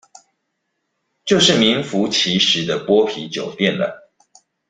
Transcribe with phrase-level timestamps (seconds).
[1.25, 4.11] 就是名符其實的剝皮酒店了